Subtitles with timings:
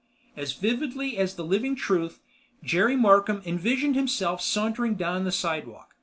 [0.35, 2.21] As vividly as the living truth,
[2.63, 5.95] Jerry Markham envisioned himself sauntering down the sidewalk.